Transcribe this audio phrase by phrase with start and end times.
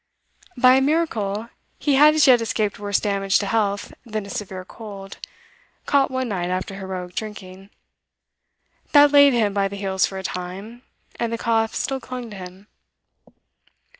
[0.57, 4.65] By a miracle he had as yet escaped worse damage to health than a severe
[4.65, 5.19] cold,
[5.85, 7.69] caught one night after heroic drinking.
[8.93, 10.81] That laid him by the heels for a time,
[11.19, 12.67] and the cough still clung to him.